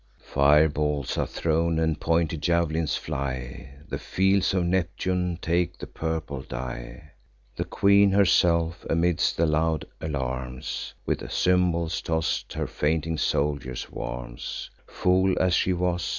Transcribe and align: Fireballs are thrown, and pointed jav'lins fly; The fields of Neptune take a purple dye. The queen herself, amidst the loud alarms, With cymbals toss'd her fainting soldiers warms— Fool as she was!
Fireballs 0.17 1.15
are 1.15 1.27
thrown, 1.27 1.77
and 1.77 2.01
pointed 2.01 2.41
jav'lins 2.41 2.97
fly; 2.97 3.71
The 3.87 3.99
fields 3.99 4.51
of 4.55 4.65
Neptune 4.65 5.37
take 5.39 5.79
a 5.83 5.85
purple 5.85 6.41
dye. 6.41 7.11
The 7.55 7.65
queen 7.65 8.09
herself, 8.09 8.83
amidst 8.89 9.37
the 9.37 9.45
loud 9.45 9.85
alarms, 10.01 10.95
With 11.05 11.29
cymbals 11.31 12.01
toss'd 12.01 12.53
her 12.53 12.65
fainting 12.65 13.19
soldiers 13.19 13.91
warms— 13.91 14.71
Fool 14.87 15.35
as 15.39 15.53
she 15.53 15.71
was! 15.71 16.09